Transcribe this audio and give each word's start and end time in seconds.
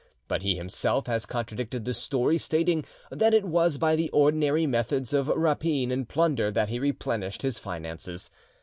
But 0.27 0.41
he 0.41 0.55
himself 0.55 1.05
has 1.05 1.27
contradicted 1.27 1.85
this 1.85 1.99
story, 1.99 2.39
stating 2.39 2.85
that 3.11 3.35
it 3.35 3.45
was 3.45 3.77
by 3.77 3.95
the 3.95 4.09
ordinary 4.09 4.65
methods 4.65 5.13
of 5.13 5.27
rapine 5.27 5.91
and 5.91 6.09
plunder 6.09 6.49
that 6.49 6.69
he 6.69 6.79
replenished 6.79 7.43
his 7.43 7.59
finances. 7.59 8.31